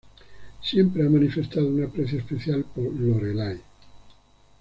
[0.63, 3.61] Siempre ha manifestado un aprecio especial por Lorelai.